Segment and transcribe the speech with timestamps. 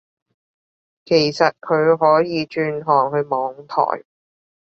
[1.05, 4.03] 其實佢可以轉行去網台